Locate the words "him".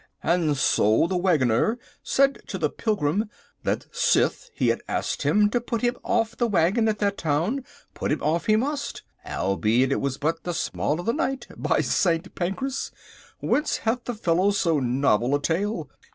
5.21-5.47, 5.83-5.95, 8.11-8.19